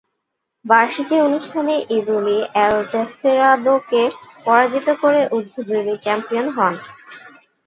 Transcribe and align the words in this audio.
বার্ষিকী 0.65 1.17
অনুষ্ঠানে 1.19 1.75
ইবুশি 1.97 2.37
এল 2.63 2.75
দেস্পেরাদোকে 2.91 4.03
পরাজিত 4.45 4.87
করে 5.01 5.21
উদ্বোধনী 5.37 5.93
চ্যাম্পিয়ন 6.03 6.47
হন। 6.49 6.73